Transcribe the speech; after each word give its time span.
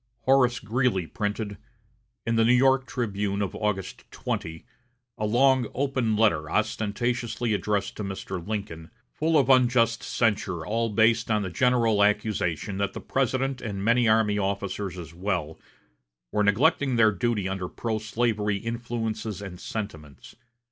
Horace 0.21 0.59
Greeley 0.59 1.05
printed, 1.05 1.59
in 2.25 2.35
the 2.35 2.43
New 2.43 2.55
York 2.55 2.87
"Tribune" 2.87 3.39
of 3.43 3.53
August 3.53 4.03
20, 4.09 4.65
a 5.19 5.25
long 5.27 5.67
"open 5.75 6.15
letter" 6.15 6.49
ostentatiously 6.49 7.53
addressed 7.53 7.97
to 7.97 8.03
Mr. 8.03 8.43
Lincoln, 8.43 8.89
full 9.13 9.37
of 9.37 9.47
unjust 9.51 10.01
censure 10.01 10.65
all 10.65 10.89
based 10.89 11.29
on 11.29 11.43
the 11.43 11.51
general 11.51 12.03
accusation 12.03 12.79
that 12.79 12.93
the 12.93 12.99
President 12.99 13.61
and 13.61 13.83
many 13.85 14.07
army 14.07 14.39
officers 14.39 14.97
as 14.97 15.13
well, 15.13 15.59
were 16.31 16.43
neglecting 16.43 16.95
their 16.95 17.11
duty 17.11 17.47
under 17.47 17.69
pro 17.69 17.99
slavery 17.99 18.57
influences 18.57 19.39
and 19.39 19.59
sentiments. 19.59 20.35